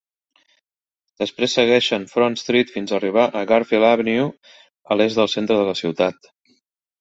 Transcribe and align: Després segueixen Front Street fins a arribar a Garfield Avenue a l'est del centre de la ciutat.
Després 1.23 1.51
segueixen 1.57 2.07
Front 2.13 2.37
Street 2.43 2.73
fins 2.77 2.93
a 2.93 2.97
arribar 2.99 3.27
a 3.27 3.43
Garfield 3.53 3.87
Avenue 3.91 4.25
a 4.25 4.99
l'est 4.99 5.21
del 5.21 5.31
centre 5.35 5.61
de 5.61 5.69
la 5.69 5.77
ciutat. 5.85 6.33